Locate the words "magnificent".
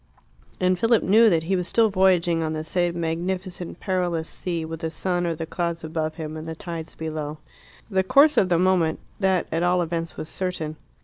2.99-3.79